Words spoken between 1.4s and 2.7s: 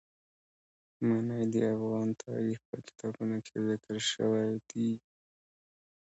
د افغان تاریخ